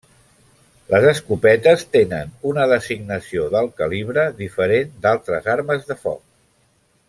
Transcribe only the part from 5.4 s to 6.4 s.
armes de foc.